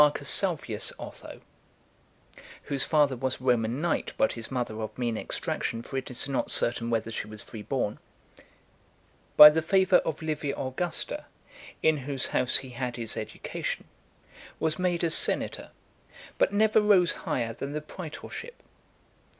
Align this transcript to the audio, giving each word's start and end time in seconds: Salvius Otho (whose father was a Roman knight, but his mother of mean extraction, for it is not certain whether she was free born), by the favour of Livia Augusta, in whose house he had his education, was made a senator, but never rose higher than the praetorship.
Salvius 0.23 0.91
Otho 0.97 1.41
(whose 2.63 2.83
father 2.83 3.15
was 3.15 3.39
a 3.39 3.43
Roman 3.43 3.79
knight, 3.81 4.13
but 4.17 4.31
his 4.31 4.49
mother 4.49 4.81
of 4.81 4.97
mean 4.97 5.15
extraction, 5.15 5.83
for 5.83 5.95
it 5.95 6.09
is 6.09 6.27
not 6.27 6.49
certain 6.49 6.89
whether 6.89 7.11
she 7.11 7.27
was 7.27 7.43
free 7.43 7.61
born), 7.61 7.99
by 9.37 9.51
the 9.51 9.61
favour 9.61 9.97
of 9.97 10.23
Livia 10.23 10.57
Augusta, 10.57 11.27
in 11.83 11.97
whose 11.97 12.25
house 12.33 12.57
he 12.57 12.69
had 12.71 12.95
his 12.95 13.15
education, 13.15 13.85
was 14.59 14.79
made 14.79 15.03
a 15.03 15.11
senator, 15.11 15.69
but 16.39 16.51
never 16.51 16.81
rose 16.81 17.11
higher 17.11 17.53
than 17.53 17.73
the 17.73 17.79
praetorship. 17.81 18.63